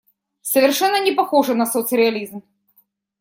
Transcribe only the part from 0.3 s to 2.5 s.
Совершенно не похоже на соцреализм.